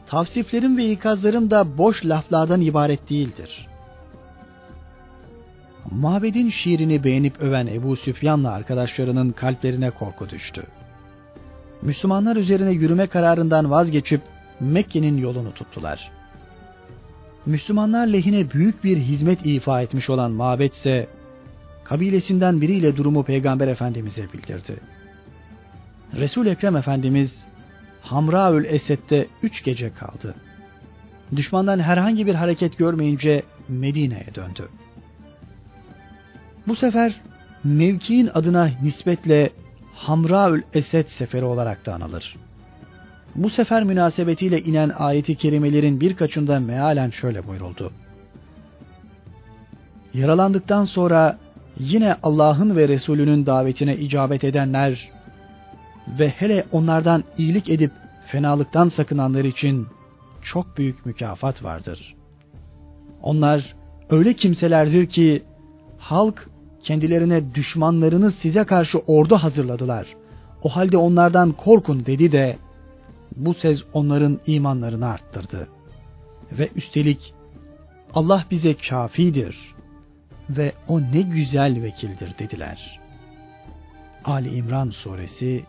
[0.06, 3.68] Tavsiflerim ve ikazlarım da boş laflardan ibaret değildir.
[5.92, 10.64] Mabedin şiirini beğenip öven Ebu Süfyan'la arkadaşlarının kalplerine korku düştü.
[11.82, 14.22] Müslümanlar üzerine yürüme kararından vazgeçip
[14.60, 16.12] Mekke'nin yolunu tuttular.
[17.46, 21.08] Müslümanlar lehine büyük bir hizmet ifa etmiş olan Mabet ise
[21.92, 24.80] kabilesinden biriyle durumu Peygamber Efendimiz'e bildirdi.
[26.14, 27.48] Resul Ekrem Efendimiz
[28.02, 30.36] Hamraül Esed'de üç gece kaldı.
[31.36, 34.70] Düşmandan herhangi bir hareket görmeyince Medine'ye döndü.
[36.68, 37.22] Bu sefer
[37.64, 39.50] mevkiin adına nispetle
[39.96, 42.36] Hamraül Esed seferi olarak da anılır.
[43.36, 47.92] Bu sefer münasebetiyle inen ayeti kerimelerin birkaçında mealen şöyle buyuruldu.
[50.14, 51.38] Yaralandıktan sonra
[51.82, 55.10] yine Allah'ın ve Resulünün davetine icabet edenler
[56.20, 57.92] ve hele onlardan iyilik edip
[58.28, 59.88] fenalıktan sakınanlar için
[60.42, 62.16] çok büyük mükafat vardır.
[63.22, 63.76] Onlar
[64.10, 65.44] öyle kimselerdir ki
[65.98, 66.50] halk
[66.84, 70.08] kendilerine düşmanlarını size karşı ordu hazırladılar.
[70.64, 72.58] O halde onlardan korkun dedi de
[73.36, 75.68] bu söz onların imanlarını arttırdı.
[76.52, 77.34] Ve üstelik
[78.14, 79.72] Allah bize kafidir
[80.58, 83.00] ve o ne güzel vekildir dediler.
[84.26, 85.64] Ali İmran suresi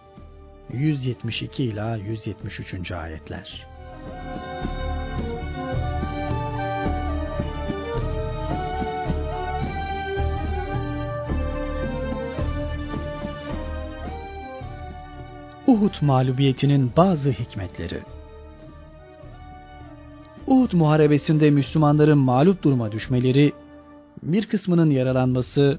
[0.72, 2.92] 172 ila 173.
[2.92, 3.66] ayetler.
[15.66, 18.00] Uhud mağlubiyetinin bazı hikmetleri
[20.46, 23.52] Uhud muharebesinde Müslümanların mağlup duruma düşmeleri,
[24.22, 25.78] bir kısmının yaralanması,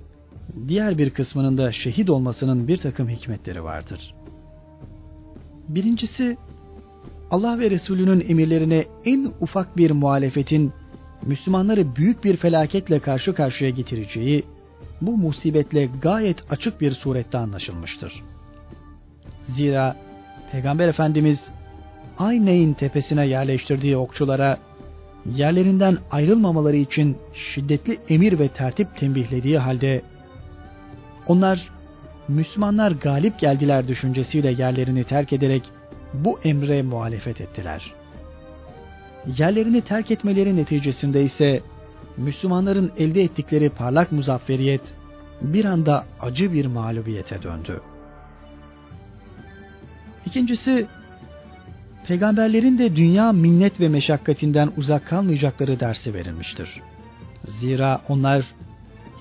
[0.68, 4.16] diğer bir kısmının da şehit olmasının bir takım hikmetleri vardır.
[5.68, 6.38] Birincisi,
[7.32, 10.74] Allah ve Resulünün emirlerine en ufak bir muhalefetin
[11.26, 14.44] Müslümanları büyük bir felaketle karşı karşıya getireceği,
[15.02, 18.24] bu musibetle gayet açık bir surette anlaşılmıştır.
[19.44, 19.96] Zira
[20.52, 21.50] Peygamber Efendimiz
[22.18, 24.58] Ayneyn tepesine yerleştirdiği okçulara
[25.32, 30.02] yerlerinden ayrılmamaları için şiddetli emir ve tertip tembihlediği halde
[31.28, 31.70] onlar
[32.28, 35.64] Müslümanlar galip geldiler düşüncesiyle yerlerini terk ederek
[36.14, 37.94] bu emre muhalefet ettiler.
[39.38, 41.62] Yerlerini terk etmeleri neticesinde ise
[42.18, 44.82] Müslümanların elde ettikleri parlak muzafferiyet
[45.42, 47.82] bir anda acı bir mağlubiyete döndü.
[50.26, 50.88] İkincisi,
[52.08, 56.82] peygamberlerin de dünya minnet ve meşakkatinden uzak kalmayacakları dersi verilmiştir.
[57.44, 58.46] Zira onlar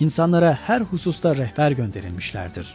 [0.01, 2.75] insanlara her hususta rehber gönderilmişlerdir.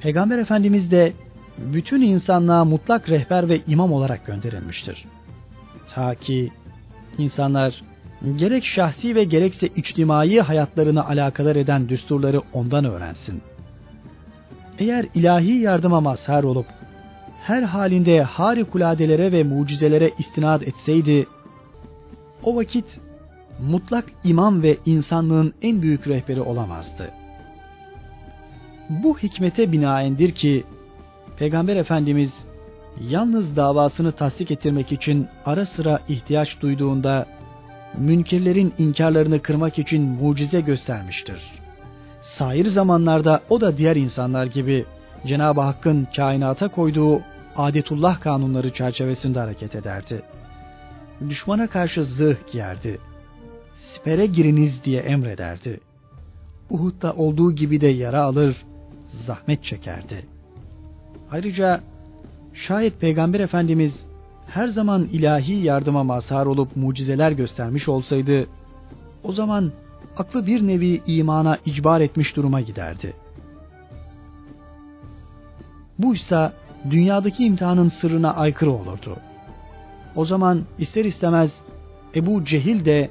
[0.00, 1.12] Peygamber Efendimiz de
[1.58, 5.04] bütün insanlığa mutlak rehber ve imam olarak gönderilmiştir.
[5.88, 6.50] Ta ki
[7.18, 7.82] insanlar
[8.36, 13.42] gerek şahsi ve gerekse içtimai hayatlarını alakadar eden düsturları ondan öğrensin.
[14.78, 16.66] Eğer ilahi yardıma mazhar olup
[17.42, 21.26] her halinde harikuladelere ve mucizelere istinad etseydi,
[22.42, 23.00] o vakit
[23.60, 27.10] mutlak imam ve insanlığın en büyük rehberi olamazdı.
[28.88, 30.64] Bu hikmete binaendir ki,
[31.38, 32.32] Peygamber Efendimiz
[33.00, 37.26] yalnız davasını tasdik ettirmek için ara sıra ihtiyaç duyduğunda
[37.98, 41.42] münkirlerin inkarlarını kırmak için mucize göstermiştir.
[42.20, 44.84] Sair zamanlarda o da diğer insanlar gibi
[45.26, 47.20] Cenab-ı Hakk'ın kainata koyduğu
[47.56, 50.22] adetullah kanunları çerçevesinde hareket ederdi.
[51.28, 52.98] Düşmana karşı zırh giyerdi.
[53.74, 55.80] Sipere giriniz diye emrederdi.
[56.70, 58.56] Uhud'da olduğu gibi de yara alır,
[59.04, 60.26] zahmet çekerdi.
[61.30, 61.80] Ayrıca
[62.54, 64.06] Şayet Peygamber Efendimiz
[64.46, 68.46] her zaman ilahi yardıma mazhar olup mucizeler göstermiş olsaydı,
[69.24, 69.72] o zaman
[70.16, 73.12] aklı bir nevi imana icbar etmiş duruma giderdi.
[75.98, 76.52] Bu ise
[76.90, 79.16] dünyadaki imtihanın sırrına aykırı olurdu.
[80.16, 81.60] O zaman ister istemez
[82.14, 83.10] Ebu Cehil de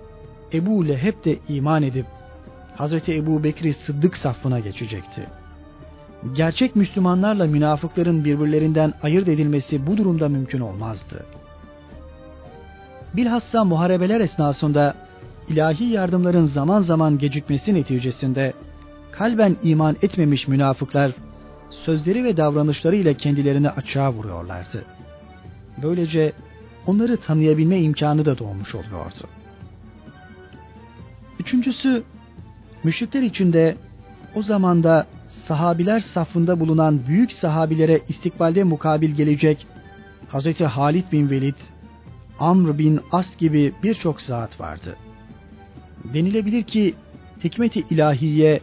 [0.53, 2.05] Ebu Leheb de iman edip
[2.75, 5.27] Hazreti Ebu Bekri Sıddık safına geçecekti.
[6.35, 11.25] Gerçek Müslümanlarla münafıkların birbirlerinden ayırt edilmesi bu durumda mümkün olmazdı.
[13.13, 14.95] Bilhassa muharebeler esnasında
[15.47, 18.53] ilahi yardımların zaman zaman gecikmesi neticesinde
[19.11, 21.11] kalben iman etmemiş münafıklar
[21.71, 24.85] sözleri ve davranışlarıyla kendilerini açığa vuruyorlardı.
[25.83, 26.33] Böylece
[26.87, 29.27] onları tanıyabilme imkanı da doğmuş oluyordu.
[31.39, 32.03] Üçüncüsü,
[32.83, 33.77] müşrikler içinde
[34.35, 39.67] o zamanda sahabiler safında bulunan büyük sahabilere istikbalde mukabil gelecek
[40.33, 40.61] Hz.
[40.61, 41.55] Halid bin Velid,
[42.39, 44.95] Amr bin As gibi birçok zat vardı.
[46.13, 46.95] Denilebilir ki
[47.43, 48.61] hikmeti ilahiye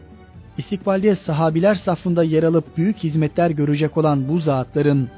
[0.59, 5.09] istikbalde sahabiler safında yer alıp büyük hizmetler görecek olan bu zatların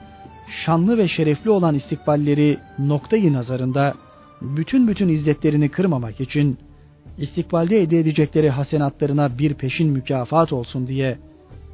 [0.49, 3.95] şanlı ve şerefli olan istikballeri noktayı nazarında
[4.43, 6.59] bütün bütün izzetlerini kırmamak için
[7.19, 11.19] istikbalde elde edecekleri hasenatlarına bir peşin mükafat olsun diye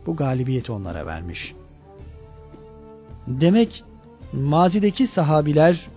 [0.06, 1.54] bu galibiyeti onlara vermiş.
[3.26, 3.84] Demek
[4.32, 5.88] mazideki sahabiler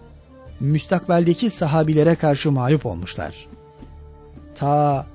[0.59, 3.47] müstakbeldeki sahabilere karşı mağlup olmuşlar.
[4.55, 5.05] Ta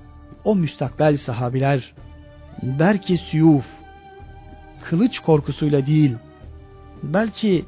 [0.44, 1.94] o müstakbel sahabiler
[2.62, 3.64] belki süyuf,
[4.84, 6.16] kılıç korkusuyla değil,
[7.02, 7.64] belki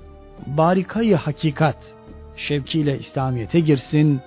[0.47, 1.95] barikayı hakikat
[2.37, 4.21] şevkiyle İslamiyet'e girsin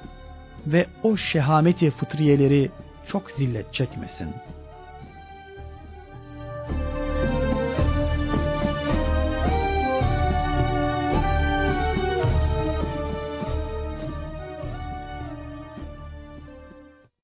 [0.68, 2.70] ve o şehameti fıtriyeleri
[3.07, 4.59] çok zillet çekmesin.''